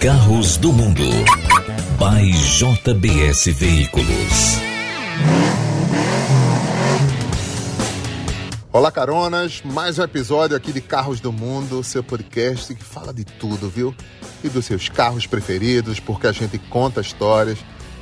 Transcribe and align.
carros 0.00 0.56
do 0.56 0.72
mundo. 0.72 1.02
By 1.98 2.30
JBS 2.30 3.46
Veículos. 3.46 4.58
Olá, 8.72 8.92
caronas! 8.92 9.60
Mais 9.64 9.98
um 9.98 10.04
episódio 10.04 10.56
aqui 10.56 10.72
de 10.72 10.80
Carros 10.80 11.18
do 11.18 11.32
Mundo, 11.32 11.82
seu 11.82 12.04
podcast 12.04 12.72
que 12.76 12.84
fala 12.84 13.12
de 13.12 13.24
tudo, 13.24 13.68
viu? 13.68 13.92
E 14.44 14.48
dos 14.48 14.66
seus 14.66 14.88
carros 14.88 15.26
preferidos, 15.26 15.98
porque 15.98 16.28
a 16.28 16.32
gente 16.32 16.58
conta 16.58 17.00
histórias, 17.00 17.58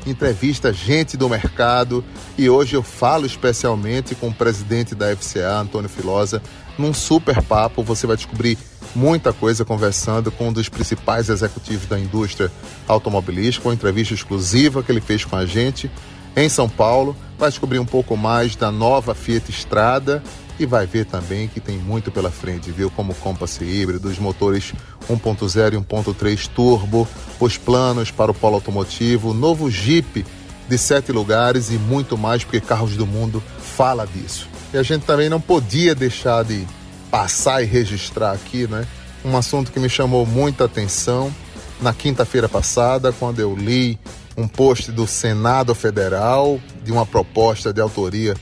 entrevista 0.07 0.75
gente 0.75 1.17
do 1.17 1.31
mercado 1.31 2.05
e 2.37 2.51
hoje 2.51 2.75
eu 2.77 2.83
falo 2.83 3.25
especialmente 3.25 4.15
com 4.15 4.29
o 4.29 4.35
presidente 4.35 4.95
da 4.95 5.17
FCA, 5.17 5.61
Antônio 5.61 5.89
Filosa, 5.89 6.43
num 6.79 6.93
super 6.93 7.43
papo. 7.43 7.83
Você 7.83 8.07
vai 8.07 8.17
descobrir 8.17 8.59
muita 8.95 9.33
coisa 9.33 9.65
conversando 9.65 10.31
com 10.31 10.49
um 10.49 10.53
dos 10.53 10.69
principais 10.69 11.29
executivos 11.29 11.87
da 11.87 11.99
indústria 11.99 12.51
automobilística, 12.89 13.69
uma 13.69 13.75
entrevista 13.75 14.15
exclusiva 14.15 14.83
que 14.83 14.91
ele 14.91 15.01
fez 15.01 15.25
com 15.25 15.37
a 15.37 15.45
gente 15.45 15.91
em 16.35 16.49
São 16.49 16.69
Paulo. 16.69 17.17
Vai 17.39 17.51
descobrir 17.51 17.79
um 17.79 17.87
pouco 17.87 18.17
mais 18.17 18.57
da 18.57 18.71
nova 18.71 19.15
Fiat 19.15 19.51
Strada 19.51 20.23
e 20.59 20.65
vai 20.65 20.87
ver 20.87 21.05
também 21.05 21.49
que 21.49 21.61
tem 21.61 21.77
muito 21.77 22.11
pela 22.11 22.31
frente, 22.31 22.71
viu? 22.71 22.91
Como 22.91 23.15
Compass 23.15 23.61
híbrido, 23.61 24.09
os 24.09 24.19
motores 24.19 24.73
1.0 25.09 25.75
e 25.75 25.77
1.3 25.77 26.49
turbo, 26.49 27.07
os 27.39 27.59
planos 27.59 28.11
para 28.11 28.31
o 28.31 28.35
polo 28.35 28.55
automotivo, 28.55 29.35
novo 29.35 29.71
Jeep 29.71 30.25
de 30.69 30.77
sete 30.77 31.13
lugares 31.13 31.71
e 31.71 31.75
muito 31.75 32.17
mais, 32.19 32.45
porque 32.45 32.61
Carros 32.61 32.97
do 32.97 33.07
Mundo 33.07 33.43
fala 33.59 34.07
disso. 34.07 34.49
E 34.73 34.79
a 34.79 34.83
gente 34.83 35.05
também 35.05 35.29
não 35.29 35.41
podia 35.41 35.95
deixar 35.95 36.45
de 36.45 36.67
passar 37.11 37.63
e 37.63 37.67
registrar 37.67 38.33
aqui, 38.33 38.67
né? 38.67 38.87
Um 39.25 39.37
assunto 39.37 39.73
que 39.73 39.81
me 39.81 39.89
chamou 39.89 40.27
muita 40.27 40.65
atenção 40.65 41.33
na 41.81 41.93
quinta-feira 41.93 42.49
passada, 42.49 43.13
quando 43.13 43.41
eu 43.41 43.55
li 43.55 43.99
um 44.37 44.47
post 44.47 44.93
do 44.93 45.07
Senado 45.07 45.75
Federal 45.75 46.61
de 46.85 46.93
uma 46.93 47.07
proposta 47.07 47.73
de 47.73 47.81
autoria 47.81 48.35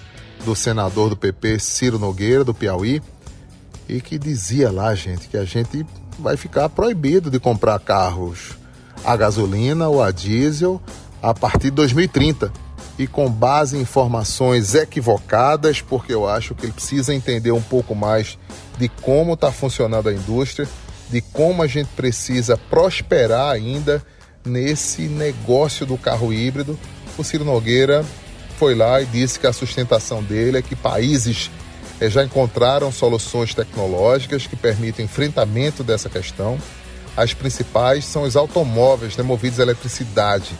do 0.44 0.54
senador 0.54 1.08
do 1.08 1.16
PP 1.16 1.58
Ciro 1.58 1.98
Nogueira, 1.98 2.44
do 2.44 2.52
Piauí, 2.52 3.02
e 3.88 4.00
que 4.00 4.18
dizia 4.18 4.70
lá, 4.70 4.94
gente, 4.94 5.28
que 5.28 5.36
a 5.36 5.44
gente 5.44 5.86
vai 6.18 6.36
ficar 6.36 6.68
proibido 6.68 7.30
de 7.30 7.38
comprar 7.38 7.78
carros 7.78 8.56
a 9.04 9.16
gasolina 9.16 9.88
ou 9.88 10.02
a 10.02 10.10
diesel 10.10 10.80
a 11.24 11.32
partir 11.32 11.70
de 11.70 11.76
2030. 11.76 12.52
E 12.98 13.06
com 13.06 13.28
base 13.28 13.76
em 13.76 13.80
informações 13.80 14.74
equivocadas, 14.74 15.80
porque 15.80 16.12
eu 16.12 16.28
acho 16.28 16.54
que 16.54 16.66
ele 16.66 16.72
precisa 16.72 17.14
entender 17.14 17.50
um 17.50 17.62
pouco 17.62 17.94
mais 17.94 18.38
de 18.78 18.88
como 18.88 19.32
está 19.32 19.50
funcionando 19.50 20.08
a 20.08 20.12
indústria, 20.12 20.68
de 21.10 21.20
como 21.20 21.62
a 21.62 21.66
gente 21.66 21.88
precisa 21.96 22.56
prosperar 22.56 23.50
ainda 23.50 24.04
nesse 24.44 25.02
negócio 25.02 25.84
do 25.84 25.96
carro 25.96 26.32
híbrido. 26.32 26.78
O 27.18 27.24
Ciro 27.24 27.44
Nogueira 27.44 28.04
foi 28.58 28.74
lá 28.74 29.00
e 29.00 29.06
disse 29.06 29.40
que 29.40 29.46
a 29.46 29.52
sustentação 29.52 30.22
dele 30.22 30.58
é 30.58 30.62
que 30.62 30.76
países 30.76 31.50
eh, 32.00 32.08
já 32.08 32.22
encontraram 32.22 32.92
soluções 32.92 33.54
tecnológicas 33.54 34.46
que 34.46 34.54
permitem 34.54 35.06
enfrentamento 35.06 35.82
dessa 35.82 36.08
questão. 36.08 36.58
As 37.16 37.34
principais 37.34 38.04
são 38.04 38.22
os 38.22 38.36
automóveis 38.36 39.16
né, 39.16 39.24
movidos 39.24 39.58
a 39.58 39.62
eletricidade, 39.62 40.52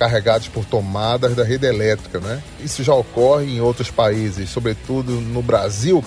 carregados 0.00 0.48
por 0.48 0.64
tomadas 0.64 1.36
da 1.36 1.44
rede 1.44 1.66
elétrica. 1.66 2.18
Né? 2.18 2.42
Isso 2.64 2.82
já 2.82 2.94
ocorre 2.94 3.44
em 3.44 3.60
outros 3.60 3.90
países, 3.90 4.48
sobretudo 4.48 5.12
no 5.12 5.42
Brasil, 5.42 6.02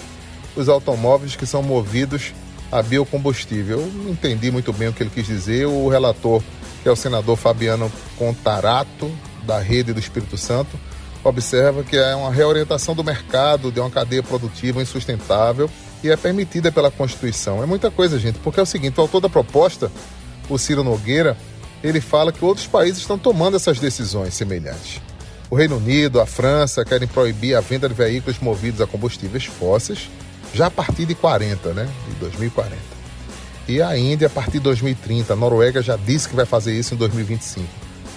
os 0.55 0.67
automóveis 0.67 1.35
que 1.35 1.45
são 1.45 1.61
movidos 1.61 2.33
a 2.71 2.81
biocombustível. 2.81 3.81
Eu 3.81 3.87
não 3.87 4.09
entendi 4.09 4.49
muito 4.49 4.73
bem 4.73 4.87
o 4.87 4.93
que 4.93 5.03
ele 5.03 5.11
quis 5.13 5.27
dizer. 5.27 5.67
O 5.67 5.87
relator, 5.89 6.41
que 6.81 6.89
é 6.89 6.91
o 6.91 6.95
senador 6.95 7.37
Fabiano 7.37 7.91
Contarato, 8.17 9.11
da 9.43 9.59
Rede 9.59 9.93
do 9.93 9.99
Espírito 9.99 10.37
Santo, 10.37 10.79
observa 11.23 11.83
que 11.83 11.95
é 11.95 12.15
uma 12.15 12.31
reorientação 12.31 12.95
do 12.95 13.03
mercado 13.03 13.71
de 13.71 13.79
uma 13.79 13.91
cadeia 13.91 14.23
produtiva 14.23 14.81
insustentável 14.81 15.69
e 16.03 16.09
é 16.09 16.17
permitida 16.17 16.71
pela 16.71 16.89
Constituição. 16.89 17.61
É 17.61 17.67
muita 17.67 17.91
coisa, 17.91 18.17
gente, 18.17 18.39
porque 18.39 18.59
é 18.59 18.63
o 18.63 18.65
seguinte, 18.65 18.97
o 18.97 19.01
autor 19.01 19.21
da 19.21 19.29
proposta, 19.29 19.91
o 20.49 20.57
Ciro 20.57 20.83
Nogueira, 20.83 21.37
ele 21.83 21.99
fala 21.99 22.31
que 22.31 22.43
outros 22.45 22.65
países 22.65 22.99
estão 22.99 23.17
tomando 23.17 23.57
essas 23.57 23.79
decisões 23.79 24.33
semelhantes. 24.33 25.01
O 25.49 25.55
Reino 25.55 25.77
Unido, 25.77 26.21
a 26.21 26.25
França 26.25 26.83
querem 26.85 27.07
proibir 27.07 27.55
a 27.55 27.61
venda 27.61 27.87
de 27.87 27.93
veículos 27.93 28.39
movidos 28.39 28.81
a 28.81 28.87
combustíveis 28.87 29.45
fósseis 29.45 30.09
já 30.53 30.67
a 30.67 30.71
partir 30.71 31.05
de 31.05 31.15
40, 31.15 31.73
né? 31.73 31.89
De 32.07 32.15
2040. 32.15 32.75
E 33.67 33.81
a 33.81 33.97
Índia 33.97 34.27
a 34.27 34.29
partir 34.29 34.53
de 34.53 34.61
2030. 34.61 35.33
A 35.33 35.35
Noruega 35.35 35.81
já 35.81 35.95
disse 35.95 36.29
que 36.29 36.35
vai 36.35 36.45
fazer 36.45 36.73
isso 36.73 36.93
em 36.93 36.97
2025. 36.97 37.67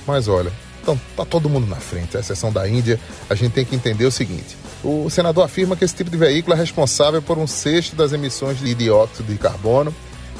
Mas 0.06 0.28
olha, 0.28 0.52
então, 0.82 1.00
tá 1.16 1.24
todo 1.24 1.48
mundo 1.48 1.66
na 1.66 1.76
frente, 1.76 2.16
a 2.16 2.20
exceção 2.20 2.52
da 2.52 2.68
Índia. 2.68 3.00
A 3.28 3.34
gente 3.34 3.52
tem 3.52 3.64
que 3.64 3.74
entender 3.74 4.04
o 4.04 4.10
seguinte: 4.10 4.56
o 4.84 5.10
senador 5.10 5.44
afirma 5.44 5.74
que 5.74 5.84
esse 5.84 5.94
tipo 5.94 6.10
de 6.10 6.16
veículo 6.16 6.54
é 6.54 6.58
responsável 6.58 7.20
por 7.20 7.38
um 7.38 7.46
sexto 7.46 7.96
das 7.96 8.12
emissões 8.12 8.58
de 8.58 8.72
dióxido 8.74 9.32
de 9.32 9.36
carbono. 9.38 9.94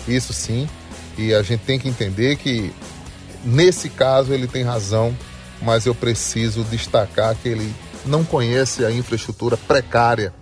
Isso 0.06 0.32
sim, 0.32 0.69
e 1.19 1.34
a 1.34 1.42
gente 1.42 1.60
tem 1.60 1.78
que 1.78 1.88
entender 1.88 2.36
que 2.36 2.72
nesse 3.46 3.88
caso 3.88 4.32
ele 4.32 4.46
tem 4.46 4.62
razão, 4.62 5.16
mas 5.62 5.86
eu 5.86 5.94
preciso 5.94 6.64
destacar 6.64 7.34
que 7.36 7.48
ele 7.48 7.74
não 8.04 8.24
conhece 8.24 8.84
a 8.84 8.90
infraestrutura 8.90 9.56
precária 9.56 10.34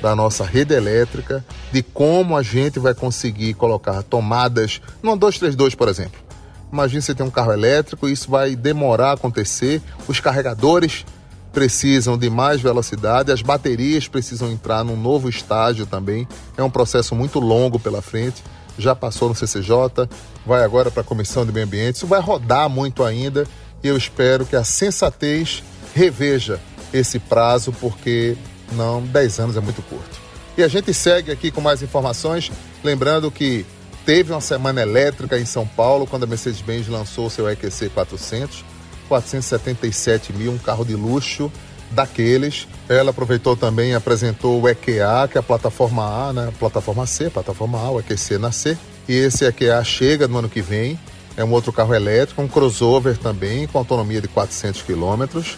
da 0.00 0.14
nossa 0.14 0.44
rede 0.44 0.74
elétrica, 0.74 1.44
de 1.72 1.82
como 1.82 2.36
a 2.36 2.42
gente 2.42 2.78
vai 2.78 2.94
conseguir 2.94 3.54
colocar 3.54 4.02
tomadas 4.04 4.80
no 5.02 5.16
232, 5.16 5.74
por 5.74 5.88
exemplo 5.88 6.28
Imagina 6.72 7.00
você 7.00 7.14
ter 7.14 7.22
um 7.22 7.30
carro 7.30 7.52
elétrico, 7.52 8.08
isso 8.08 8.30
vai 8.30 8.54
demorar 8.54 9.10
a 9.10 9.12
acontecer. 9.14 9.80
Os 10.06 10.20
carregadores 10.20 11.04
precisam 11.52 12.16
de 12.18 12.28
mais 12.28 12.60
velocidade, 12.60 13.32
as 13.32 13.40
baterias 13.40 14.06
precisam 14.06 14.50
entrar 14.50 14.84
num 14.84 14.96
novo 14.96 15.28
estágio 15.28 15.86
também. 15.86 16.28
É 16.56 16.62
um 16.62 16.70
processo 16.70 17.14
muito 17.14 17.40
longo 17.40 17.78
pela 17.78 18.02
frente. 18.02 18.42
Já 18.78 18.94
passou 18.94 19.28
no 19.28 19.34
CCJ, 19.34 20.08
vai 20.46 20.62
agora 20.62 20.90
para 20.90 21.00
a 21.00 21.04
Comissão 21.04 21.44
de 21.44 21.52
Meio 21.52 21.66
Ambiente. 21.66 21.96
Isso 21.96 22.06
vai 22.06 22.20
rodar 22.20 22.68
muito 22.68 23.04
ainda 23.04 23.46
e 23.82 23.88
eu 23.88 23.96
espero 23.96 24.46
que 24.46 24.56
a 24.56 24.64
sensatez 24.64 25.62
reveja 25.94 26.60
esse 26.92 27.18
prazo, 27.18 27.72
porque 27.72 28.36
não, 28.72 29.02
10 29.02 29.40
anos 29.40 29.56
é 29.56 29.60
muito 29.60 29.82
curto. 29.82 30.18
E 30.56 30.62
a 30.62 30.68
gente 30.68 30.92
segue 30.94 31.30
aqui 31.30 31.50
com 31.50 31.60
mais 31.60 31.82
informações, 31.82 32.50
lembrando 32.82 33.30
que 33.30 33.66
Teve 34.08 34.32
uma 34.32 34.40
semana 34.40 34.80
elétrica 34.80 35.38
em 35.38 35.44
São 35.44 35.66
Paulo 35.66 36.06
quando 36.06 36.22
a 36.22 36.26
Mercedes-Benz 36.26 36.88
lançou 36.88 37.28
seu 37.28 37.46
EQC 37.46 37.90
400, 37.90 38.64
477 39.06 40.32
mil, 40.32 40.50
um 40.50 40.56
carro 40.56 40.82
de 40.82 40.94
luxo 40.94 41.52
daqueles. 41.90 42.66
Ela 42.88 43.10
aproveitou 43.10 43.56
também 43.56 43.90
e 43.90 43.94
apresentou 43.94 44.60
o 44.60 44.68
EQA, 44.68 45.28
que 45.30 45.38
é 45.38 45.40
a 45.40 45.42
plataforma 45.42 46.28
A, 46.28 46.32
né? 46.32 46.52
Plataforma 46.58 47.06
C, 47.06 47.30
plataforma 47.30 47.78
A, 47.78 47.90
o 47.90 48.00
EQC 48.00 48.38
na 48.38 48.52
C. 48.52 48.76
E 49.08 49.12
esse 49.14 49.44
EQA 49.44 49.82
chega 49.84 50.28
no 50.28 50.38
ano 50.38 50.48
que 50.48 50.60
vem. 50.60 50.98
É 51.36 51.44
um 51.44 51.52
outro 51.52 51.72
carro 51.72 51.94
elétrico, 51.94 52.42
um 52.42 52.48
crossover 52.48 53.16
também, 53.16 53.66
com 53.68 53.78
autonomia 53.78 54.20
de 54.20 54.26
400 54.28 54.82
quilômetros. 54.82 55.56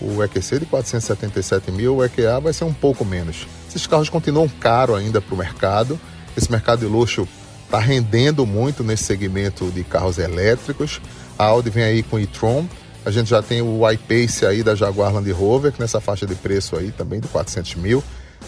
O 0.00 0.22
EQC 0.22 0.58
de 0.58 0.66
477 0.66 1.72
mil, 1.72 1.96
o 1.96 2.04
EQA 2.04 2.38
vai 2.38 2.52
ser 2.52 2.64
um 2.64 2.72
pouco 2.72 3.04
menos. 3.04 3.46
Esses 3.68 3.86
carros 3.86 4.10
continuam 4.10 4.48
caros 4.48 4.98
ainda 4.98 5.20
para 5.20 5.34
o 5.34 5.38
mercado. 5.38 5.98
Esse 6.36 6.50
mercado 6.50 6.80
de 6.80 6.86
luxo 6.86 7.26
está 7.64 7.78
rendendo 7.78 8.44
muito 8.44 8.84
nesse 8.84 9.04
segmento 9.04 9.70
de 9.70 9.82
carros 9.84 10.18
elétricos. 10.18 11.00
A 11.38 11.44
Audi 11.44 11.70
vem 11.70 11.84
aí 11.84 12.02
com 12.02 12.16
o 12.16 12.20
e-tron. 12.20 12.66
A 13.06 13.10
gente 13.12 13.30
já 13.30 13.40
tem 13.40 13.62
o 13.62 13.88
iPace 13.88 14.44
aí 14.44 14.64
da 14.64 14.74
Jaguar 14.74 15.14
Land 15.14 15.30
Rover, 15.30 15.70
que 15.70 15.78
nessa 15.80 16.00
faixa 16.00 16.26
de 16.26 16.34
preço 16.34 16.76
aí 16.76 16.90
também 16.90 17.20
de 17.20 17.28
400 17.28 17.76
mil. 17.76 18.02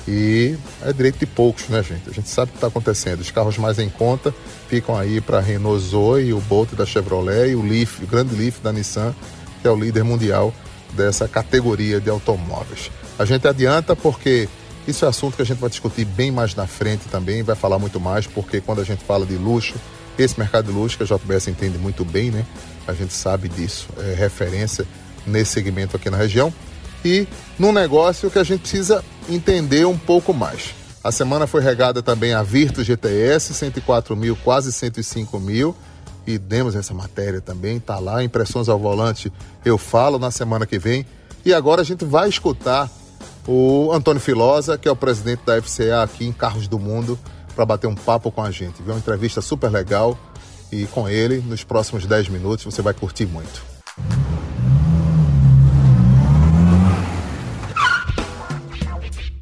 E 0.07 0.57
é 0.83 0.93
direito 0.93 1.21
de 1.21 1.27
poucos, 1.27 1.69
né, 1.69 1.81
gente? 1.81 2.11
A 2.11 2.13
gente 2.13 2.29
sabe 2.29 2.49
o 2.49 2.53
que 2.53 2.57
está 2.57 2.67
acontecendo. 2.67 3.21
Os 3.21 3.31
carros 3.31 3.57
mais 3.57 3.79
em 3.79 3.89
conta 3.89 4.35
ficam 4.69 4.99
aí 4.99 5.21
para 5.21 5.39
a 5.39 5.41
Renault 5.41 5.81
Zoe, 5.81 6.33
o 6.33 6.41
Bolt 6.41 6.73
da 6.73 6.85
Chevrolet 6.85 7.53
e 7.53 7.55
o 7.55 7.63
Leaf, 7.63 8.03
o 8.03 8.07
grande 8.09 8.35
Leaf 8.35 8.59
da 8.61 8.73
Nissan, 8.73 9.15
que 9.63 9.69
é 9.69 9.71
o 9.71 9.77
líder 9.77 10.03
mundial 10.03 10.53
dessa 10.93 11.29
categoria 11.29 12.01
de 12.01 12.11
automóveis. 12.11 12.91
A 13.17 13.25
gente 13.25 13.47
adianta 13.47 13.95
porque 13.95 14.49
isso 14.89 15.05
é 15.05 15.09
assunto 15.09 15.37
que 15.37 15.43
a 15.43 15.47
gente 15.47 15.59
vai 15.59 15.71
discutir 15.71 16.05
bem 16.05 16.33
mais 16.33 16.57
na 16.57 16.67
frente 16.67 17.09
também, 17.09 17.45
vai 17.45 17.55
falar 17.55 17.79
muito 17.79 18.01
mais, 18.01 18.27
porque 18.27 18.61
quando 18.61 18.81
a 18.81 18.85
gente 18.85 19.05
fala 19.05 19.25
de 19.25 19.37
luxo, 19.37 19.77
esse 20.19 20.39
mercado 20.39 20.67
de 20.67 20.73
luxo 20.73 20.97
que 20.97 21.05
a 21.05 21.07
JBS 21.07 21.49
entende 21.49 21.79
muito 21.79 22.05
bem, 22.05 22.31
né? 22.31 22.45
A 22.87 22.93
gente 22.93 23.15
sabe 23.15 23.49
disso, 23.49 23.89
é 23.99 24.15
referência 24.15 24.87
nesse 25.27 25.53
segmento 25.53 25.97
aqui 25.97 26.11
na 26.11 26.17
região. 26.17 26.53
E 27.05 27.27
num 27.59 27.73
negócio 27.73 28.31
que 28.31 28.39
a 28.39 28.45
gente 28.45 28.61
precisa 28.61 29.05
entender 29.29 29.87
um 29.87 29.97
pouco 29.97 30.35
mais. 30.35 30.75
A 31.03 31.13
semana 31.13 31.47
foi 31.47 31.63
regada 31.63 32.03
também 32.03 32.35
a 32.35 32.43
Virtus 32.43 32.85
GTS, 32.85 33.55
104 33.55 34.17
mil, 34.17 34.37
quase 34.37 34.73
105 34.73 35.39
mil. 35.39 35.75
E 36.27 36.37
demos 36.37 36.75
essa 36.75 36.93
matéria 36.93 37.41
também, 37.41 37.81
tá 37.81 37.99
lá, 37.99 38.23
impressões 38.23 38.69
ao 38.69 38.79
volante, 38.79 39.33
eu 39.65 39.79
falo 39.79 40.19
na 40.19 40.31
semana 40.31 40.67
que 40.67 40.79
vem. 40.79 41.07
E 41.45 41.55
agora 41.55 41.81
a 41.81 41.85
gente 41.85 42.05
vai 42.05 42.29
escutar 42.29 42.91
o 43.47 43.91
Antônio 43.93 44.21
Filosa, 44.21 44.77
que 44.77 44.87
é 44.87 44.91
o 44.91 44.97
presidente 44.97 45.41
da 45.47 45.61
FCA 45.63 46.03
aqui 46.03 46.27
em 46.27 46.33
Carros 46.33 46.69
do 46.69 46.79
Mundo, 46.79 47.19
para 47.59 47.67
bater 47.67 47.89
um 47.89 47.95
papo 47.97 48.31
com 48.31 48.41
a 48.41 48.53
gente. 48.53 48.81
Viu 48.81 48.93
uma 48.93 49.01
entrevista 49.01 49.41
super 49.41 49.69
legal 49.69 50.17
e 50.71 50.87
com 50.87 51.09
ele, 51.09 51.39
nos 51.39 51.65
próximos 51.65 52.07
10 52.07 52.29
minutos, 52.29 52.65
você 52.65 52.81
vai 52.81 52.95
curtir 52.95 53.27
muito. 53.27 53.65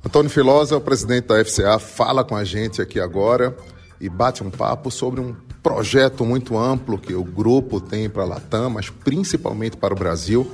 Antônio 0.03 0.31
Filosa, 0.31 0.79
o 0.79 0.81
presidente 0.81 1.27
da 1.27 1.45
FCA, 1.45 1.79
fala 1.79 2.25
com 2.25 2.35
a 2.35 2.43
gente 2.43 2.81
aqui 2.81 2.99
agora 2.99 3.55
e 4.01 4.09
bate 4.09 4.43
um 4.43 4.51
papo 4.51 4.91
sobre 4.91 5.21
um 5.21 5.37
projeto 5.63 6.25
muito 6.25 6.57
amplo 6.57 6.97
que 6.97 7.13
o 7.13 7.23
grupo 7.23 7.83
tem 7.83 8.09
para 8.09 8.23
a 8.23 8.27
Latam, 8.27 8.71
mas 8.71 8.89
principalmente 8.89 9.77
para 9.77 9.93
o 9.93 9.97
Brasil. 9.97 10.51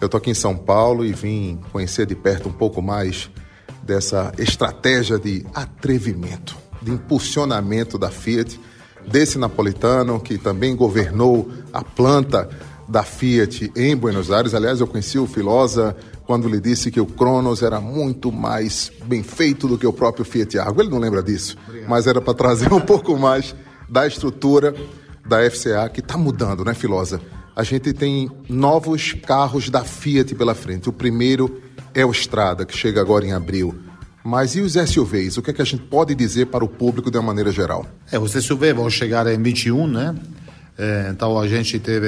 Eu 0.00 0.06
estou 0.06 0.18
aqui 0.18 0.30
em 0.30 0.34
São 0.34 0.56
Paulo 0.56 1.04
e 1.04 1.12
vim 1.12 1.58
conhecer 1.72 2.06
de 2.06 2.14
perto 2.14 2.48
um 2.48 2.52
pouco 2.52 2.80
mais 2.80 3.28
dessa 3.82 4.32
estratégia 4.38 5.18
de 5.18 5.44
atrevimento, 5.52 6.59
de 6.80 6.90
impulsionamento 6.90 7.98
da 7.98 8.10
Fiat, 8.10 8.60
desse 9.06 9.38
napolitano 9.38 10.20
que 10.20 10.38
também 10.38 10.76
governou 10.76 11.50
a 11.72 11.82
planta 11.82 12.48
da 12.88 13.02
Fiat 13.02 13.72
em 13.76 13.96
Buenos 13.96 14.30
Aires. 14.30 14.54
Aliás, 14.54 14.80
eu 14.80 14.86
conheci 14.86 15.18
o 15.18 15.26
Filosa 15.26 15.96
quando 16.26 16.48
lhe 16.48 16.60
disse 16.60 16.90
que 16.90 17.00
o 17.00 17.06
Cronos 17.06 17.62
era 17.62 17.80
muito 17.80 18.32
mais 18.32 18.90
bem 19.04 19.22
feito 19.22 19.68
do 19.68 19.78
que 19.78 19.86
o 19.86 19.92
próprio 19.92 20.24
Fiat 20.24 20.58
Argo. 20.58 20.80
Ele 20.80 20.90
não 20.90 20.98
lembra 20.98 21.22
disso, 21.22 21.56
mas 21.88 22.06
era 22.06 22.20
para 22.20 22.34
trazer 22.34 22.72
um 22.72 22.80
pouco 22.80 23.16
mais 23.16 23.54
da 23.88 24.06
estrutura 24.06 24.74
da 25.26 25.48
FCA 25.48 25.88
que 25.88 26.00
está 26.00 26.16
mudando, 26.16 26.64
né, 26.64 26.74
Filosa? 26.74 27.20
A 27.54 27.62
gente 27.62 27.92
tem 27.92 28.30
novos 28.48 29.12
carros 29.12 29.68
da 29.68 29.84
Fiat 29.84 30.34
pela 30.34 30.54
frente. 30.54 30.88
O 30.88 30.92
primeiro 30.92 31.60
é 31.94 32.04
o 32.04 32.10
Strada, 32.10 32.64
que 32.64 32.76
chega 32.76 33.00
agora 33.00 33.26
em 33.26 33.32
abril. 33.32 33.74
Mas 34.22 34.54
e 34.54 34.60
os 34.60 34.74
SUVs? 34.74 35.38
O 35.38 35.42
que, 35.42 35.50
é 35.50 35.52
que 35.54 35.62
a 35.62 35.64
gente 35.64 35.82
pode 35.82 36.14
dizer 36.14 36.46
para 36.46 36.64
o 36.64 36.68
público 36.68 37.10
de 37.10 37.16
uma 37.16 37.28
maneira 37.28 37.50
geral? 37.50 37.86
É, 38.12 38.18
os 38.18 38.32
SUVs 38.32 38.74
vão 38.74 38.90
chegar 38.90 39.26
em 39.26 39.42
21, 39.42 39.86
né? 39.86 40.14
É, 40.76 41.08
então 41.10 41.38
a 41.38 41.48
gente 41.48 41.78
teve 41.78 42.06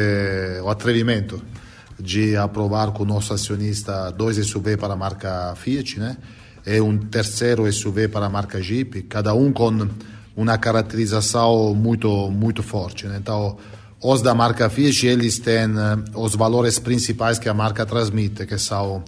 o 0.63 0.69
atrevimento 0.69 1.43
de 1.99 2.37
aprovar 2.37 2.91
com 2.93 3.03
o 3.03 3.07
nosso 3.07 3.33
acionista 3.33 4.11
dois 4.11 4.37
SUV 4.37 4.77
para 4.77 4.95
a 4.95 4.97
marca 4.97 5.55
Fiat, 5.57 5.99
né? 5.99 6.17
E 6.67 6.81
um 6.81 6.97
terceiro 6.97 7.71
SUV 7.73 8.09
para 8.09 8.27
a 8.27 8.29
marca 8.29 8.61
Jeep, 8.63 9.03
cada 9.03 9.35
um 9.35 9.53
com 9.53 9.89
uma 10.37 10.59
caracterização 10.59 11.75
muito 11.75 12.31
muito 12.31 12.63
forte. 12.63 13.07
Né? 13.07 13.19
Então 13.21 13.57
os 14.01 14.23
da 14.23 14.35
marca 14.35 14.69
Fiat 14.69 15.07
eles 15.07 15.39
têm 15.39 15.69
os 16.15 16.35
valores 16.35 16.79
principais 16.79 17.39
que 17.39 17.49
a 17.49 17.55
marca 17.55 17.85
transmite, 17.85 18.47
que 18.47 18.59
são 18.59 19.03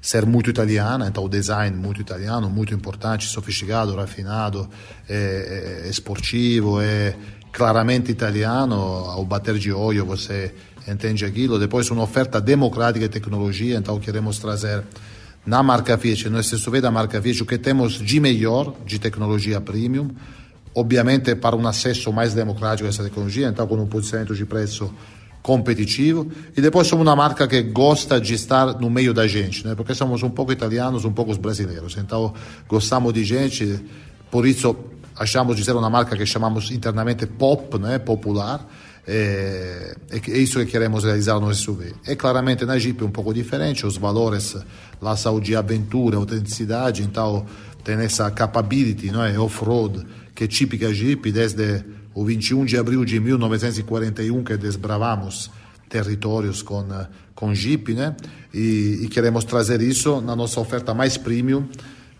ser 0.00 0.24
muito 0.24 0.48
italiana, 0.48 1.08
então 1.08 1.24
o 1.24 1.28
design 1.28 1.76
muito 1.76 2.00
italiano, 2.00 2.48
muito 2.48 2.72
importante, 2.72 3.26
sofisticado, 3.26 3.94
raffinado, 3.94 4.68
é, 5.08 5.82
é, 5.84 5.88
esportivo, 5.88 6.80
é 6.80 7.16
claramente 7.52 8.10
italiano, 8.10 8.74
ao 8.74 9.24
bater 9.24 9.58
de 9.58 9.72
olho 9.72 10.04
você 10.04 10.54
entende 10.86 11.24
aquilo. 11.24 11.58
Depois 11.58 11.90
uma 11.90 12.02
oferta 12.02 12.40
democrática 12.40 13.06
de 13.06 13.12
tecnologia, 13.12 13.76
então 13.76 13.98
queremos 13.98 14.38
trazer 14.38 14.82
na 15.44 15.62
marca 15.62 15.96
Fiat, 15.96 16.28
no 16.28 16.42
SUV 16.42 16.80
da 16.80 16.90
marca 16.90 17.20
Fiat, 17.20 17.42
o 17.42 17.46
que 17.46 17.58
temos 17.58 17.94
de 17.94 18.20
melhor 18.20 18.74
de 18.84 18.98
tecnologia 18.98 19.60
premium, 19.60 20.10
obviamente 20.74 21.34
para 21.34 21.56
um 21.56 21.66
acesso 21.66 22.12
mais 22.12 22.34
democrático 22.34 22.86
a 22.86 22.88
essa 22.88 23.02
tecnologia, 23.02 23.48
então 23.48 23.66
com 23.66 23.76
um 23.76 23.86
posicionamento 23.86 24.34
de 24.34 24.46
preço 24.46 24.92
competitivo 25.42 26.30
e 26.56 26.60
depois 26.60 26.86
somos 26.86 27.06
uma 27.06 27.16
marca 27.16 27.46
que 27.46 27.62
gosta 27.62 28.20
de 28.20 28.34
estar 28.34 28.78
no 28.78 28.90
meio 28.90 29.14
da 29.14 29.26
gente, 29.26 29.66
né? 29.66 29.74
porque 29.74 29.94
somos 29.94 30.22
um 30.22 30.30
pouco 30.30 30.52
italianos, 30.52 31.04
um 31.04 31.12
pouco 31.12 31.36
brasileiros, 31.38 31.96
então 31.96 32.34
gostamos 32.68 33.12
de 33.12 33.24
gente, 33.24 33.80
por 34.30 34.46
isso 34.46 34.76
achamos 35.16 35.56
de 35.56 35.64
ser 35.64 35.74
uma 35.74 35.90
marca 35.90 36.16
que 36.16 36.26
chamamos 36.26 36.70
internamente 36.70 37.26
pop, 37.26 37.78
né? 37.78 37.98
popular, 37.98 38.66
é, 39.06 39.96
é 40.10 40.38
isso 40.38 40.58
que 40.58 40.66
queremos 40.66 41.02
realizar 41.02 41.40
no 41.40 41.52
SUV. 41.54 41.94
É 42.06 42.14
claramente 42.14 42.66
na 42.66 42.78
Jeep 42.78 43.02
um 43.02 43.10
pouco 43.10 43.32
diferente, 43.32 43.86
os 43.86 43.96
valores 43.96 44.54
lá 45.00 45.16
são 45.16 45.40
de 45.40 45.56
aventura, 45.56 46.18
autenticidade, 46.18 47.02
então 47.02 47.46
tem 47.82 47.96
essa 47.96 48.30
capability, 48.30 49.10
não 49.10 49.24
é? 49.24 49.38
off-road, 49.38 50.06
que 50.34 50.44
é 50.44 50.46
típica 50.46 50.92
Jeep 50.92 51.32
desde 51.32 51.82
o 52.18 52.24
21 52.24 52.64
de 52.64 52.76
abril 52.76 53.04
de 53.04 53.20
1941 53.20 54.42
que 54.42 54.56
desbravamos 54.56 55.50
territórios 55.88 56.62
com 56.62 56.84
com 57.32 57.54
Jeep, 57.54 57.94
né? 57.94 58.16
E, 58.52 59.02
e, 59.02 59.08
queremos 59.08 59.44
trazer 59.44 59.80
isso 59.80 60.20
na 60.20 60.34
nossa 60.34 60.58
oferta 60.58 60.92
mais 60.92 61.16
premium 61.16 61.68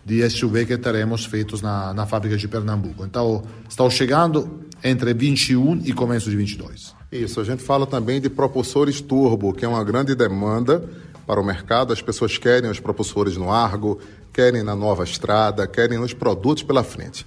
de 0.05 0.27
SUV 0.29 0.65
que 0.65 0.77
teremos 0.77 1.25
feitos 1.25 1.61
na, 1.61 1.93
na 1.93 2.05
fábrica 2.05 2.37
de 2.37 2.47
Pernambuco. 2.47 3.03
Então, 3.03 3.43
estão 3.67 3.89
chegando 3.89 4.61
entre 4.81 5.13
21 5.13 5.81
e 5.83 5.91
começo 5.91 6.29
de 6.29 6.37
22. 6.37 6.95
Isso, 7.11 7.41
a 7.41 7.43
gente 7.43 7.61
fala 7.61 7.85
também 7.85 8.21
de 8.21 8.29
propulsores 8.29 9.01
turbo, 9.01 9.51
que 9.51 9.65
é 9.65 9.67
uma 9.67 9.83
grande 9.83 10.15
demanda 10.15 10.87
para 11.27 11.41
o 11.41 11.43
mercado. 11.43 11.91
As 11.91 12.01
pessoas 12.01 12.37
querem 12.37 12.71
os 12.71 12.79
propulsores 12.79 13.35
no 13.35 13.51
Argo, 13.51 13.99
querem 14.31 14.63
na 14.63 14.77
nova 14.77 15.03
estrada, 15.03 15.67
querem 15.67 15.99
nos 15.99 16.13
produtos 16.13 16.63
pela 16.63 16.85
frente. 16.85 17.25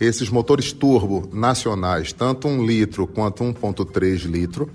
Esses 0.00 0.30
motores 0.30 0.72
turbo 0.72 1.28
nacionais, 1.32 2.12
tanto 2.12 2.46
1 2.46 2.64
litro 2.64 3.06
quanto 3.06 3.42
1.3 3.42 4.26
litro, 4.26 4.70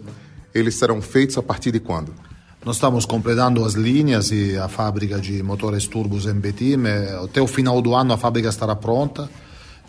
eles 0.54 0.76
serão 0.76 1.02
feitos 1.02 1.38
a 1.38 1.42
partir 1.42 1.72
de 1.72 1.80
quando? 1.80 2.14
Nós 2.66 2.76
estamos 2.76 3.06
completando 3.06 3.64
as 3.64 3.74
linhas 3.74 4.32
e 4.32 4.58
a 4.58 4.68
fábrica 4.68 5.20
de 5.20 5.42
motores 5.42 5.88
turbos 5.88 6.26
MBT. 6.26 6.78
Até 7.24 7.42
o 7.42 7.48
final 7.48 7.82
do 7.82 7.94
ano 7.96 8.14
a 8.14 8.18
fábrica 8.18 8.50
estará 8.50 8.76
pronta, 8.76 9.30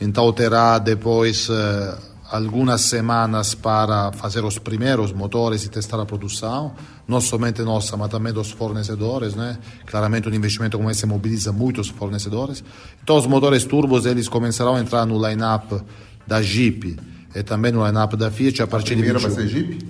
então 0.00 0.32
terá 0.32 0.78
depois 0.78 1.48
eh, 1.50 1.98
algumas 2.34 2.80
semanas 2.80 3.54
para 3.54 4.10
fazer 4.10 4.44
os 4.44 4.58
primeiros 4.58 5.12
motores 5.12 5.64
e 5.64 5.68
testar 5.68 6.00
a 6.00 6.04
produção, 6.04 6.74
não 7.06 7.20
somente 7.20 7.62
nossa, 7.62 7.96
mas 7.96 8.10
também 8.10 8.32
dos 8.32 8.50
fornecedores, 8.50 9.36
né? 9.36 9.56
Claramente 9.86 10.28
um 10.28 10.34
investimento 10.34 10.76
como 10.76 10.90
esse 10.90 11.06
mobiliza 11.06 11.52
muitos 11.52 11.88
fornecedores. 11.88 12.64
Então 13.02 13.16
os 13.16 13.26
motores 13.28 13.64
turbos 13.64 14.04
eles 14.04 14.28
começarão 14.28 14.74
a 14.74 14.80
entrar 14.80 15.06
no 15.06 15.16
line-up 15.24 15.80
da 16.26 16.42
Jeep 16.42 16.98
e 17.36 17.42
também 17.44 17.70
no 17.70 17.86
line-up 17.86 18.16
da 18.16 18.32
Fiat 18.32 18.62
a 18.62 18.66
partir 18.66 18.96
de 18.96 19.02
O 19.02 19.04
primeiro 19.04 19.20
vai 19.20 19.30
ser 19.30 19.46
Jeep? 19.46 19.88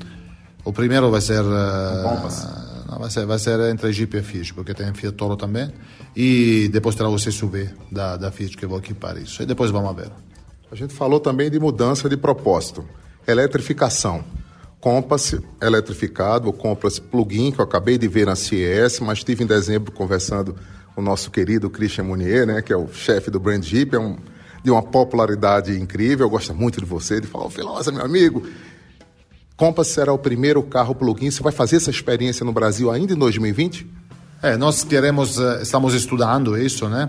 O 0.67 0.73
primeiro 0.73 1.11
vai 1.11 1.20
ser... 1.23 1.43
Uh, 1.43 2.91
não, 2.91 2.99
vai 2.99 3.11
ser, 3.11 3.25
vai 3.25 3.38
ser 3.38 3.58
entre 3.73 3.91
Jeep 3.91 4.14
e 4.19 4.23
Fiat, 4.23 4.52
porque 4.52 4.75
tem 4.75 4.93
Fiat 4.93 5.17
Toro 5.17 5.37
também. 5.37 5.70
E 6.14 6.69
depois 6.70 6.94
terá 6.94 7.08
o 7.08 7.19
SUV 7.19 7.70
da, 7.91 8.19
da 8.19 8.31
Fiat 8.31 8.55
que 8.55 8.67
vou 8.67 8.79
equipar 8.81 9.17
isso. 9.17 9.43
E 9.43 9.46
depois 9.46 9.70
vamos 9.70 9.96
ver. 9.96 10.11
A 10.75 10.76
gente 10.76 10.93
falou 10.93 11.21
também 11.21 11.49
de 11.49 11.61
mudança 11.61 12.09
de 12.09 12.17
propósito. 12.17 12.85
Eletrificação. 13.29 14.25
Compass 14.81 15.37
eletrificado, 15.62 16.48
o 16.48 16.53
Compass 16.53 16.98
plug-in, 16.98 17.53
que 17.53 17.60
eu 17.60 17.65
acabei 17.65 17.96
de 17.96 18.08
ver 18.08 18.27
na 18.27 18.34
CES, 18.34 18.98
mas 18.98 19.19
estive 19.19 19.44
em 19.44 19.46
dezembro 19.46 19.93
conversando 19.93 20.56
com 20.93 21.01
o 21.01 21.05
nosso 21.05 21.31
querido 21.31 21.70
Christian 21.70 22.03
Munier, 22.03 22.44
né, 22.44 22.60
que 22.60 22.72
é 22.72 22.77
o 22.77 22.89
chefe 22.93 23.31
do 23.31 23.39
Brand 23.39 23.63
Jeep, 23.63 23.94
é 23.94 24.01
um, 24.01 24.17
de 24.65 24.70
uma 24.72 24.82
popularidade 24.82 25.79
incrível, 25.79 26.29
gosta 26.29 26.53
muito 26.53 26.81
de 26.81 26.87
você, 26.87 27.19
ele 27.19 27.29
falou, 27.29 27.48
Filosa, 27.48 27.93
meu 27.93 28.05
amigo, 28.05 28.44
Compass 29.56 29.87
será 29.87 30.13
o 30.13 30.19
primeiro 30.19 30.60
carro 30.60 30.93
plug-in, 30.93 31.31
você 31.31 31.41
vai 31.41 31.53
fazer 31.53 31.77
essa 31.77 31.91
experiência 31.91 32.44
no 32.44 32.53
Brasil 32.53 32.91
ainda 32.91 33.13
em 33.13 33.17
2020? 33.17 33.89
É, 34.43 34.56
nós 34.56 34.82
queremos, 34.82 35.39
eh, 35.39 35.63
estamos 35.63 35.94
estudando 35.94 36.58
isso, 36.58 36.89
né? 36.89 37.08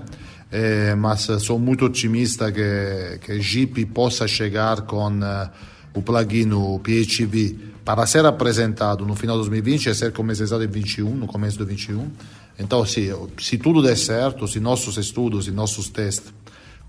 Eh, 0.57 0.95
mas 0.95 1.27
sou 1.41 1.59
muito 1.59 1.83
otimista 1.83 2.49
que, 2.49 3.19
que 3.19 3.41
Jeep 3.41 3.85
possa 3.87 4.25
chegar 4.25 4.83
com 4.83 5.09
uh, 5.09 5.49
o 5.93 6.01
plugin 6.01 6.53
o 6.53 6.79
PHEV 6.79 7.59
para 7.83 8.05
ser 8.05 8.25
apresentado 8.25 9.05
no 9.05 9.15
final 9.15 9.35
de 9.35 9.49
2020 9.49 9.87
e 9.87 9.93
ser 9.93 10.13
comercializado 10.13 10.63
em 10.63 10.67
21, 10.67 11.13
no 11.13 11.27
começo 11.27 11.57
de 11.57 11.65
21. 11.65 12.09
Então, 12.57 12.85
se, 12.85 13.13
se 13.37 13.57
tudo 13.57 13.81
der 13.81 13.97
certo, 13.97 14.47
se 14.47 14.61
nossos 14.61 14.95
estudos 14.95 15.49
e 15.49 15.51
nossos 15.51 15.89
testes 15.89 16.33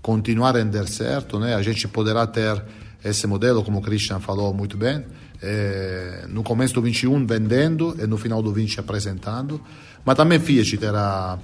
continuarem 0.01 0.61
a 0.61 0.65
dar 0.65 0.87
certo, 0.87 1.37
né, 1.37 1.53
a 1.53 1.61
gente 1.61 1.89
poderá 1.89 2.25
ter 2.25 2.63
esse 3.03 3.27
modelo, 3.27 3.65
como 3.65 3.79
o 3.79 3.81
Christian 3.81 4.21
falou 4.21 4.53
muito 4.53 4.77
bem, 4.77 5.03
eh, 5.41 6.25
no 6.29 6.41
começo 6.41 6.73
do 6.73 6.81
21 6.81 7.27
vendendo 7.27 7.97
e 8.01 8.07
no 8.07 8.17
final 8.17 8.41
do 8.41 8.53
20 8.53 8.79
apresentando. 8.79 9.59
Mas 10.05 10.15
também 10.15 10.39
Fiat 10.39 10.77
terá 10.77 11.37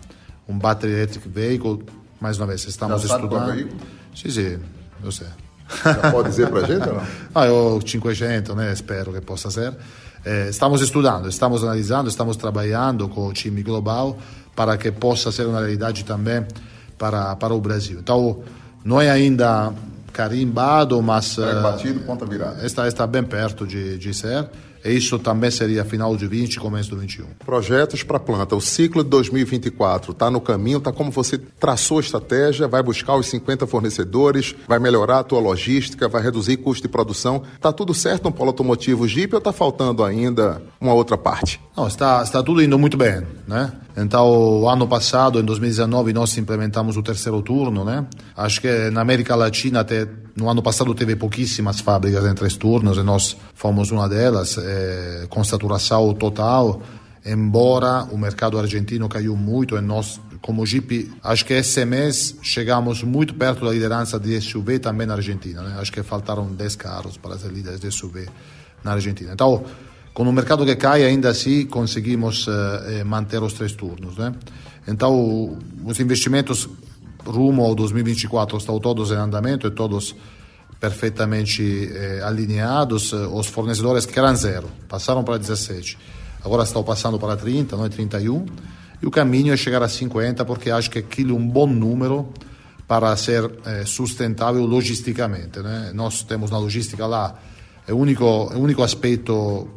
um 0.48 0.58
battery 0.58 0.94
electric 0.94 1.28
vehicle 1.28 1.84
mais 2.24 2.38
uma 2.38 2.48
vez, 2.48 2.66
estamos 2.66 3.02
Já 3.02 3.18
estudando. 3.18 3.70
Sim, 4.16 4.30
sim, 4.30 4.60
eu 5.04 5.12
sei. 5.12 5.28
Já 5.84 6.10
pode 6.10 6.30
dizer 6.30 6.50
para 6.50 6.62
a 6.62 6.66
gente 6.66 6.88
ou 6.88 6.96
não? 6.96 7.04
Ah, 7.36 7.46
eu 7.46 7.82
500, 7.84 8.56
né? 8.56 8.72
Espero 8.72 9.12
que 9.12 9.20
possa 9.20 9.52
ser. 9.52 9.74
Eh, 10.24 10.48
estamos 10.50 10.82
estudando, 10.82 11.28
estamos 11.28 11.64
analisando, 11.64 12.08
estamos 12.08 12.38
trabalhando 12.38 13.10
com 13.10 13.28
o 13.28 13.34
time 13.34 13.62
global 13.62 14.18
para 14.56 14.78
que 14.78 14.90
possa 14.90 15.34
ser 15.34 15.46
uma 15.48 15.60
realidade 15.60 16.06
também 16.06 16.46
para, 16.98 17.36
para 17.36 17.54
o 17.54 17.60
Brasil. 17.60 18.00
Então, 18.00 18.42
não 18.86 19.02
é 19.02 19.12
ainda 19.12 19.74
carimbado, 20.14 21.02
mas... 21.02 21.38
É 21.38 21.62
batido, 21.62 22.00
ponta 22.02 22.26
virada. 22.26 22.66
Está, 22.66 22.88
está 22.88 23.06
bem 23.06 23.24
perto 23.24 23.68
de, 23.68 23.98
de 23.98 24.14
ser. 24.14 24.48
Isso 24.84 25.18
também 25.18 25.50
seria 25.50 25.86
final 25.86 26.16
de 26.18 26.28
20, 26.28 26.60
começo 26.60 26.90
do 26.90 26.98
21. 26.98 27.26
Projetos 27.46 28.04
para 28.04 28.20
planta. 28.20 28.56
O 28.56 28.62
ciclo 28.62 29.04
de 29.04 29.10
2024 29.10 30.12
está 30.12 30.30
no 30.30 30.42
caminho, 30.42 30.80
está 30.80 30.92
como 30.92 31.10
você 31.10 31.38
traçou 31.38 31.98
a 31.98 32.02
estratégia, 32.02 32.68
vai 32.68 32.84
buscar 32.84 33.16
os 33.16 33.28
50 33.28 33.66
fornecedores, 33.66 34.54
vai 34.68 34.80
melhorar 34.80 35.20
a 35.20 35.24
tua 35.24 35.40
logística, 35.40 36.10
vai 36.10 36.22
reduzir 36.22 36.58
custo 36.58 36.84
de 36.84 36.90
produção. 36.90 37.44
Está 37.56 37.72
tudo 37.72 37.94
certo 37.94 38.26
no 38.26 38.32
polo 38.32 38.50
automotivo 38.50 39.08
Jeep 39.08 39.34
ou 39.34 39.40
está 39.40 39.54
faltando 39.54 40.04
ainda 40.04 40.62
uma 40.82 40.94
outra 40.94 41.18
parte? 41.18 41.62
Não, 41.76 41.88
está, 41.88 42.22
está 42.22 42.44
tudo 42.44 42.62
indo 42.62 42.78
muito 42.78 42.98
bem, 42.98 43.26
né? 43.48 43.72
Então, 43.96 44.68
ano 44.68 44.88
passado, 44.88 45.40
em 45.40 45.44
2019, 45.44 46.14
nós 46.14 46.38
implementamos 46.38 46.98
o 46.98 47.04
terceiro 47.04 47.42
turno, 47.42 47.86
né? 47.86 48.06
Acho 48.36 48.60
que 48.60 48.90
na 48.90 49.02
América 49.02 49.36
Latina, 49.36 49.82
até 49.82 50.08
no 50.36 50.50
ano 50.50 50.64
passado, 50.64 50.94
teve 50.96 51.16
pouquíssimas 51.16 51.80
fábricas 51.80 52.26
em 52.26 52.34
três 52.34 52.58
turnos 52.58 52.98
e 52.98 53.04
nós 53.04 53.38
fomos 53.54 53.92
uma 53.92 54.10
delas, 54.10 54.58
eh, 54.58 55.28
com 55.30 55.44
saturação 55.44 56.14
total. 56.14 56.82
Embora 57.26 58.04
o 58.12 58.18
mercado 58.18 58.58
argentino 58.58 59.08
caiu 59.08 59.36
muito 59.38 59.78
e 59.78 59.82
nós, 59.82 60.20
como 60.42 60.66
Jeep, 60.66 61.12
acho 61.24 61.46
que 61.46 61.54
esse 61.54 61.86
mês 61.86 62.36
chegamos 62.42 63.04
muito 63.04 63.34
perto 63.36 63.64
da 63.64 63.72
liderança 63.72 64.20
de 64.20 64.42
SUV 64.42 64.80
também 64.80 65.06
na 65.06 65.14
Argentina, 65.14 65.62
né? 65.62 65.78
Acho 65.80 65.92
que 65.92 66.02
faltaram 66.02 66.48
10 66.48 66.76
carros 66.76 67.16
para 67.16 67.38
ser 67.38 67.50
líderes 67.50 67.80
de 67.80 67.92
SUV 67.92 68.28
na 68.84 68.94
Argentina. 68.94 69.32
Então, 69.34 69.64
com 70.14 70.24
o 70.24 70.34
mercado 70.34 70.66
que 70.66 70.76
cai, 70.76 71.04
ainda 71.04 71.30
assim 71.30 71.66
conseguimos 71.66 72.48
eh, 72.48 73.04
manter 73.04 73.42
os 73.42 73.54
três 73.54 73.72
turnos. 73.74 74.18
Né? 74.18 74.34
Então, 74.88 75.58
os 75.86 76.00
investimentos 76.00 76.68
rumo 77.26 77.64
ao 77.64 77.76
2024 77.76 78.58
estão 78.58 78.80
todos 78.80 79.12
em 79.12 79.16
andamento 79.16 79.68
e 79.68 79.72
todos 79.72 80.16
perfeitamente 80.80 81.90
eh, 81.94 82.22
alinhados. 82.24 83.14
Os 83.14 83.48
fornecedores 83.48 84.06
que 84.06 84.18
eram 84.20 84.36
zero 84.36 84.68
passaram 84.88 85.24
para 85.24 85.38
17, 85.38 85.98
agora 86.44 86.64
estão 86.64 86.84
passando 86.84 87.18
para 87.18 87.38
30, 87.38 87.78
não 87.78 87.86
é 87.86 87.90
31. 87.90 88.46
E 89.02 89.06
o 89.06 89.12
caminho 89.12 89.54
é 89.54 89.58
chegar 89.58 89.82
a 89.82 89.88
50, 89.88 90.44
porque 90.46 90.70
acho 90.70 90.90
que 90.90 91.00
aquilo 91.00 91.36
é 91.36 91.40
um 91.40 91.48
bom 91.48 91.68
número 91.68 92.28
para 92.88 93.16
ser 93.16 93.50
eh, 93.66 93.84
sustentável 93.86 94.66
logisticamente. 94.66 95.60
Né? 95.60 95.92
Nós 95.94 96.24
temos 96.24 96.52
na 96.52 96.58
logística 96.58 97.06
lá, 97.06 97.36
é 97.88 97.94
o 97.94 97.98
único, 97.98 98.52
é 98.54 98.58
único 98.58 98.84
aspecto 98.84 99.68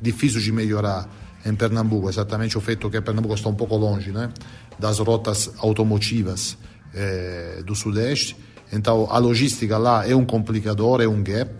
difícil 0.00 0.40
de 0.40 0.50
melhorar 0.50 1.08
em 1.44 1.54
Pernambuco, 1.54 2.08
exatamente 2.08 2.56
o 2.56 2.60
feito 2.60 2.88
que 2.88 3.00
Pernambuco 3.02 3.34
está 3.34 3.50
um 3.50 3.54
pouco 3.54 3.76
longe 3.76 4.10
né, 4.10 4.30
das 4.78 4.98
rotas 4.98 5.50
automotivas 5.58 6.56
eh, 6.94 7.62
do 7.64 7.74
Sudeste. 7.74 8.36
Então, 8.72 9.06
a 9.10 9.18
logística 9.18 9.76
lá 9.78 10.08
é 10.08 10.14
um 10.14 10.24
complicador, 10.24 11.00
é 11.00 11.06
um 11.06 11.22
gap, 11.22 11.52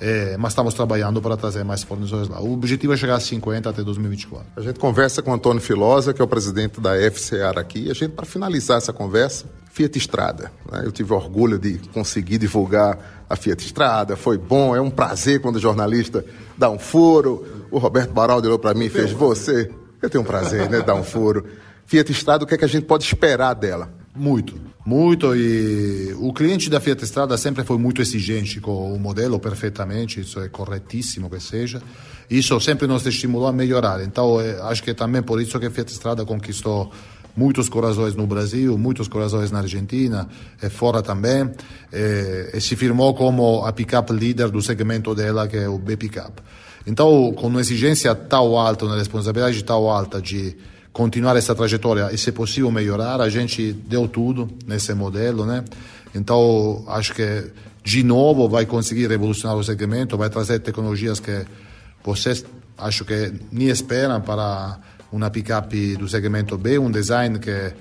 eh, 0.00 0.36
mas 0.38 0.52
estamos 0.52 0.74
trabalhando 0.74 1.20
para 1.20 1.36
trazer 1.36 1.64
mais 1.64 1.82
fornecedores 1.82 2.28
lá. 2.28 2.40
O 2.40 2.52
objetivo 2.52 2.92
é 2.92 2.96
chegar 2.96 3.16
a 3.16 3.20
50 3.20 3.70
até 3.70 3.82
2024. 3.82 4.46
A 4.56 4.60
gente 4.60 4.78
conversa 4.78 5.22
com 5.22 5.30
o 5.30 5.34
Antônio 5.34 5.60
Filosa, 5.60 6.12
que 6.12 6.20
é 6.20 6.24
o 6.24 6.28
presidente 6.28 6.80
da 6.80 6.92
FCA 7.10 7.58
aqui. 7.58 7.90
A 7.90 7.94
gente, 7.94 8.12
para 8.12 8.26
finalizar 8.26 8.78
essa 8.78 8.92
conversa, 8.92 9.46
Fiat 9.70 9.98
Estrada. 9.98 10.50
Né? 10.70 10.82
Eu 10.84 10.92
tive 10.92 11.12
orgulho 11.12 11.58
de 11.58 11.78
conseguir 11.92 12.38
divulgar 12.38 13.24
a 13.28 13.36
Fiat 13.36 13.64
Estrada, 13.64 14.16
foi 14.16 14.38
bom, 14.38 14.74
é 14.74 14.80
um 14.80 14.90
prazer 14.90 15.40
quando 15.40 15.56
o 15.56 15.60
jornalista 15.60 16.24
dá 16.56 16.70
um 16.70 16.78
furo. 16.78 17.66
O 17.70 17.78
Roberto 17.78 18.12
Baraldi 18.12 18.46
olhou 18.46 18.58
para 18.58 18.72
mim 18.72 18.86
e 18.86 18.88
fez: 18.90 19.10
Você, 19.12 19.70
eu 20.00 20.08
tenho 20.08 20.22
um 20.22 20.26
prazer, 20.26 20.70
né? 20.70 20.80
Dar 20.80 20.94
um 20.94 21.04
furo. 21.04 21.44
Fiat 21.84 22.10
Estrada, 22.10 22.44
o 22.44 22.46
que, 22.46 22.54
é 22.54 22.58
que 22.58 22.64
a 22.64 22.68
gente 22.68 22.86
pode 22.86 23.04
esperar 23.04 23.54
dela? 23.54 23.90
Muito, 24.16 24.58
muito. 24.84 25.36
E 25.36 26.14
o 26.18 26.32
cliente 26.32 26.70
da 26.70 26.80
Fiat 26.80 27.04
Estrada 27.04 27.36
sempre 27.36 27.64
foi 27.64 27.76
muito 27.76 28.00
exigente 28.00 28.60
com 28.60 28.92
o 28.92 28.98
modelo, 28.98 29.38
perfeitamente, 29.38 30.20
isso 30.20 30.40
é 30.40 30.48
corretíssimo 30.48 31.28
que 31.28 31.38
seja. 31.38 31.82
Isso 32.28 32.58
sempre 32.60 32.86
nos 32.86 33.04
estimulou 33.06 33.46
a 33.46 33.52
melhorar. 33.52 34.02
Então, 34.02 34.38
acho 34.62 34.82
que 34.82 34.94
também 34.94 35.22
por 35.22 35.40
isso 35.40 35.58
que 35.60 35.66
a 35.66 35.70
Fiat 35.70 35.92
Estrada 35.92 36.24
conquistou 36.24 36.90
muitos 37.36 37.68
corações 37.68 38.14
no 38.14 38.26
Brasil, 38.26 38.78
muitos 38.78 39.06
corações 39.06 39.50
na 39.50 39.58
Argentina 39.58 40.26
e 40.62 40.70
fora 40.70 41.02
também, 41.02 41.50
e, 41.92 42.56
e 42.56 42.60
se 42.60 42.74
firmou 42.74 43.14
como 43.14 43.66
a 43.66 43.72
pick-up 43.72 44.10
líder 44.12 44.48
do 44.48 44.62
segmento 44.62 45.14
dela, 45.14 45.46
que 45.46 45.58
é 45.58 45.68
o 45.68 45.78
B-Pickup. 45.78 46.42
Então, 46.86 47.32
com 47.36 47.48
uma 47.48 47.60
exigência 47.60 48.14
tão 48.14 48.56
alta, 48.56 48.86
uma 48.86 48.96
responsabilidade 48.96 49.62
tão 49.62 49.90
alta 49.90 50.22
de 50.22 50.56
continuar 50.96 51.36
essa 51.36 51.54
trajetória 51.54 52.08
e, 52.10 52.16
se 52.16 52.32
possível, 52.32 52.70
melhorar, 52.70 53.20
a 53.20 53.28
gente 53.28 53.70
deu 53.70 54.08
tudo 54.08 54.48
nesse 54.66 54.94
modelo, 54.94 55.44
né? 55.44 55.62
Então, 56.14 56.82
acho 56.88 57.12
que 57.12 57.52
de 57.84 58.02
novo 58.02 58.48
vai 58.48 58.64
conseguir 58.64 59.06
revolucionar 59.06 59.58
o 59.58 59.62
segmento, 59.62 60.16
vai 60.16 60.30
trazer 60.30 60.58
tecnologias 60.60 61.20
que 61.20 61.44
vocês 62.02 62.46
acho 62.78 63.04
que 63.04 63.30
nem 63.52 63.68
esperam 63.68 64.22
para 64.22 64.78
uma 65.12 65.28
picape 65.28 65.96
do 65.96 66.08
segmento 66.08 66.56
B, 66.56 66.78
um 66.78 66.90
design 66.90 67.38
que 67.38 67.74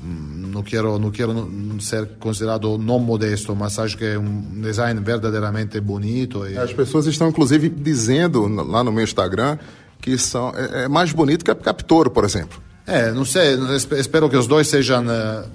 não 0.00 0.62
quero, 0.62 0.98
não 0.98 1.10
quero 1.10 1.50
ser 1.80 2.06
considerado 2.18 2.78
não 2.78 2.98
modesto, 2.98 3.54
mas 3.54 3.78
acho 3.78 3.98
que 3.98 4.04
é 4.04 4.18
um 4.18 4.62
design 4.62 4.98
verdadeiramente 5.00 5.78
bonito. 5.78 6.46
E... 6.46 6.56
As 6.56 6.72
pessoas 6.72 7.04
estão, 7.04 7.28
inclusive, 7.28 7.68
dizendo 7.68 8.46
lá 8.46 8.82
no 8.82 8.90
meu 8.90 9.04
Instagram 9.04 9.58
que 10.00 10.16
são, 10.18 10.52
é, 10.54 10.84
é 10.84 10.88
mais 10.88 11.12
bonito 11.12 11.44
que 11.44 11.50
a 11.50 11.54
picape 11.54 11.84
Toro, 11.84 12.10
por 12.10 12.24
exemplo. 12.24 12.62
É, 12.86 13.10
não 13.10 13.24
sei, 13.24 13.56
espero 13.98 14.28
que 14.30 14.36
os 14.36 14.46
dois 14.46 14.68
sejam 14.68 15.04
uh, 15.06 15.48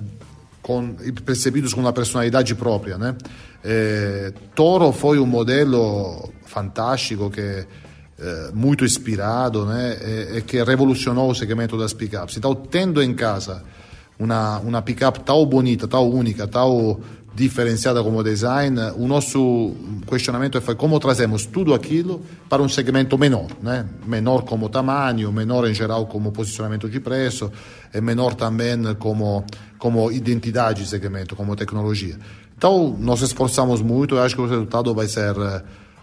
com, 0.62 0.96
percebidos 1.26 1.74
com 1.74 1.80
uma 1.80 1.94
personalidade 1.94 2.54
própria, 2.56 2.98
né? 2.98 3.16
É, 3.64 4.34
Toro 4.54 4.92
foi 4.92 5.20
um 5.20 5.26
modelo 5.26 6.30
fantástico 6.46 7.30
que 7.30 7.66
eh, 8.24 8.52
muito 8.54 8.86
inspirado 8.86 9.66
né, 9.66 9.98
e, 10.00 10.38
e, 10.38 10.46
che 10.46 10.64
rivoluzionò 10.64 11.28
il 11.30 11.36
segmento 11.36 11.76
das 11.76 11.92
pickups. 11.96 12.38
Então, 12.38 12.54
tendo 12.54 13.02
em 13.02 13.16
casa 13.16 13.64
uma, 14.20 14.60
uma 14.60 14.80
pickup 14.84 15.22
tão 15.22 15.44
bonita, 15.44 15.88
tão 15.88 16.08
única, 16.08 16.48
tão 16.48 17.00
diferenciada 17.34 18.04
como 18.04 18.22
design, 18.24 18.78
o 18.98 19.08
nosso 19.08 19.74
questionamento 20.08 20.58
é 20.58 20.76
como 20.76 21.00
trazemos 21.00 21.46
tudo 21.46 21.74
aquilo 21.74 22.22
para 22.50 22.62
um 22.62 22.68
segmento 22.68 23.18
menor, 23.18 23.48
né? 23.62 23.86
menor 24.06 24.44
como 24.44 24.68
tamanho, 24.68 25.32
menor 25.32 25.68
em 25.68 25.74
geral 25.74 26.06
como 26.08 26.32
posicionamento 26.32 26.90
de 26.90 27.00
preço 27.00 27.52
e 27.94 28.02
menor 28.02 28.36
também 28.36 28.94
como, 29.00 29.46
como 29.78 30.12
identidade 30.12 30.84
de 30.84 30.90
segmento, 30.90 31.36
como 31.36 31.56
tecnologia. 31.56 32.18
Então, 32.58 32.96
nós 33.00 33.22
esforçamos 33.22 33.82
muito 33.82 34.16
e 34.16 34.20
acho 34.20 34.36
que 34.36 34.42
o 34.42 34.48
resultado 34.48 34.94
vai 34.94 35.08
ser 35.08 35.34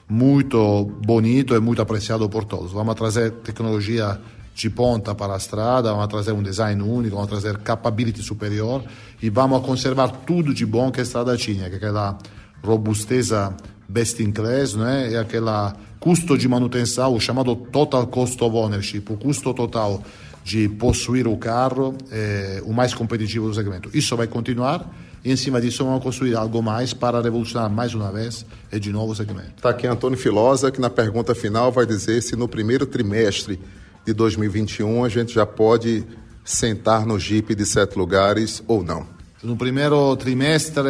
muito 0.09 0.87
bonito 1.05 1.55
e 1.55 1.61
muito 1.61 1.83
apreciado 1.83 2.29
por 2.29 2.45
todos. 2.45 2.73
Vamos 2.73 2.95
trazer 2.95 3.31
tecnologia 3.31 4.19
de 4.59 4.69
ponta 4.69 5.15
para 5.15 5.35
a 5.35 5.37
estrada, 5.37 5.93
vamos 5.93 6.09
trazer 6.09 6.33
um 6.33 6.43
design 6.43 6.83
único, 6.83 7.15
vamos 7.15 7.31
trazer 7.31 7.59
capability 7.59 8.21
superior 8.25 8.83
e 9.23 9.31
vamos 9.31 9.65
conservar 9.65 10.09
tudo 10.27 10.53
de 10.53 10.67
bom 10.67 10.91
que 10.91 10.99
a 10.99 11.03
estrada 11.05 11.37
tinha, 11.37 11.69
que 11.69 11.75
é 11.75 11.77
aquela 11.77 12.19
robusteza 12.61 13.55
best 13.89 14.21
in 14.21 14.33
class, 14.33 14.75
né? 14.75 15.13
e 15.13 15.17
aquela 15.17 15.77
custo 16.01 16.37
de 16.37 16.49
manutenção, 16.49 17.15
o 17.15 17.21
chamado 17.21 17.55
total 17.55 18.09
cost 18.09 18.43
of 18.43 18.57
ownership, 18.57 19.05
o 19.09 19.17
custo 19.17 19.55
total 19.55 20.03
de 20.43 20.69
possuir 20.69 21.29
o 21.29 21.37
carro 21.37 21.95
é 22.11 22.61
o 22.65 22.73
mais 22.73 22.93
competitivo 22.93 23.47
do 23.47 23.55
segmento. 23.55 23.89
Isso 23.95 24.17
vai 24.17 24.27
continuar 24.27 24.93
e 25.25 25.31
em 25.31 25.37
cima 25.37 25.61
disso 25.61 25.85
vamos 25.85 26.03
construir 26.03 26.35
algo 26.35 26.61
mais 26.61 26.93
para 26.93 27.21
revolucionar 27.21 27.71
mais 27.71 27.95
uma 27.95 28.11
vez 28.11 28.45
e 28.73 28.81
de 28.81 28.91
novo 28.91 29.13
o 29.13 29.15
segmento. 29.15 29.53
Está 29.57 29.71
aqui 29.71 29.87
Antônio 29.87 30.19
Filosa, 30.19 30.73
que 30.73 30.81
na 30.81 30.91
pergunta 30.91 31.33
final 31.33 31.71
vai 31.71 31.87
dizer 31.87 32.21
se 32.23 32.35
no 32.35 32.49
primeiro 32.49 32.87
trimestre 32.87 33.61
de 34.09 34.15
2021 34.15 35.05
a 35.05 35.09
gente 35.11 35.35
já 35.35 35.45
pode 35.45 36.03
sentar 36.43 37.05
no 37.05 37.19
Jeep 37.19 37.55
de 37.55 37.67
sete 37.67 37.99
lugares 37.99 38.63
ou 38.67 38.83
não. 38.83 39.07
No 39.43 39.55
primeiro 39.55 40.17
trimestre 40.17 40.89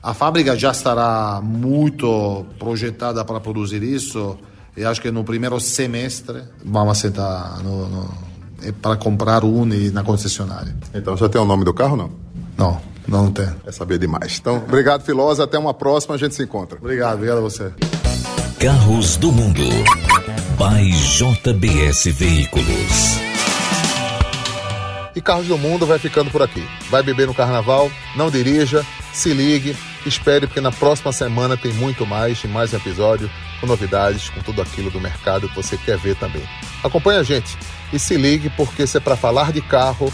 a 0.00 0.14
fábrica 0.14 0.56
já 0.56 0.70
estará 0.70 1.40
muito 1.42 2.46
projetada 2.56 3.24
para 3.24 3.40
produzir 3.40 3.82
isso 3.82 4.38
e 4.76 4.84
acho 4.84 5.02
que 5.02 5.10
no 5.10 5.24
primeiro 5.24 5.58
semestre 5.58 6.42
vamos 6.64 6.98
sentar 6.98 7.60
no, 7.64 7.88
no, 7.88 8.14
para 8.80 8.96
comprar 8.96 9.44
um 9.44 9.64
na 9.92 10.04
concessionária. 10.04 10.74
Então 10.94 11.16
já 11.16 11.28
tem 11.28 11.40
o 11.40 11.44
nome 11.44 11.64
do 11.64 11.74
carro 11.74 11.96
não? 11.96 12.10
Não. 12.56 12.90
Não 13.08 13.32
tem. 13.32 13.48
É 13.66 13.72
saber 13.72 13.98
demais. 13.98 14.38
Então, 14.40 14.58
obrigado, 14.58 15.02
Filosa. 15.02 15.42
Até 15.42 15.58
uma 15.58 15.74
próxima, 15.74 16.14
a 16.14 16.18
gente 16.18 16.36
se 16.36 16.44
encontra. 16.44 16.78
Obrigado, 16.78 17.14
obrigado 17.14 17.38
a 17.38 17.40
você. 17.40 17.72
Carros 18.60 19.16
do 19.16 19.32
Mundo. 19.32 19.64
By 20.60 20.90
JBS 20.90 22.04
Veículos. 22.12 23.18
E 25.16 25.20
Carros 25.22 25.46
do 25.46 25.56
Mundo 25.56 25.86
vai 25.86 25.98
ficando 25.98 26.30
por 26.30 26.42
aqui. 26.42 26.62
Vai 26.90 27.02
beber 27.02 27.26
no 27.26 27.32
carnaval? 27.32 27.90
Não 28.14 28.30
dirija, 28.30 28.84
se 29.10 29.32
ligue, 29.32 29.74
espere, 30.04 30.46
porque 30.46 30.60
na 30.60 30.70
próxima 30.70 31.12
semana 31.12 31.56
tem 31.56 31.72
muito 31.72 32.04
mais 32.04 32.44
e 32.44 32.46
mais 32.46 32.74
episódio 32.74 33.30
com 33.58 33.66
novidades, 33.66 34.28
com 34.28 34.42
tudo 34.42 34.60
aquilo 34.60 34.90
do 34.90 35.00
mercado 35.00 35.48
que 35.48 35.56
você 35.56 35.78
quer 35.78 35.96
ver 35.96 36.14
também. 36.16 36.46
Acompanhe 36.84 37.20
a 37.20 37.22
gente 37.22 37.56
e 37.90 37.98
se 37.98 38.18
ligue, 38.18 38.50
porque 38.50 38.86
se 38.86 38.98
é 38.98 39.00
para 39.00 39.16
falar 39.16 39.52
de 39.52 39.62
carro, 39.62 40.12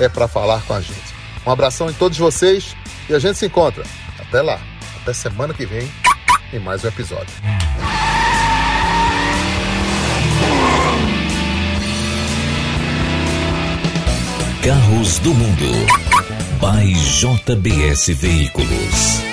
é 0.00 0.08
para 0.08 0.26
falar 0.26 0.60
com 0.62 0.74
a 0.74 0.80
gente. 0.80 1.14
Um 1.46 1.52
abração 1.52 1.88
em 1.88 1.94
todos 1.94 2.18
vocês 2.18 2.74
e 3.08 3.14
a 3.14 3.20
gente 3.20 3.38
se 3.38 3.46
encontra. 3.46 3.84
Até 4.18 4.42
lá. 4.42 4.58
Até 5.00 5.12
semana 5.12 5.54
que 5.54 5.64
vem 5.64 5.88
em 6.52 6.58
mais 6.58 6.82
um 6.82 6.88
episódio. 6.88 7.32
Carros 14.64 15.18
do 15.18 15.34
Mundo. 15.34 15.70
By 16.58 16.94
JBS 16.94 18.14
Veículos. 18.14 19.23